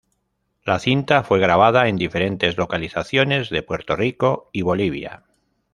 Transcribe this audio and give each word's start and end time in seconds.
La 0.65 0.79
cinta 0.79 1.21
fue 1.23 1.37
grabada 1.39 1.87
en 1.87 1.95
diferentes 1.95 2.57
localizaciones 2.57 3.51
de 3.51 3.61
Puerto 3.61 3.95
Rico 3.95 4.49
y 4.51 4.63
Bolivia. 4.63 5.25